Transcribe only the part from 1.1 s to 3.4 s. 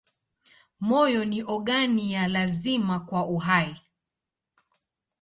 ni ogani ya lazima kwa